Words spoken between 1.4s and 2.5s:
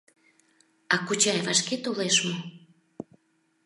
вашке толеш мо?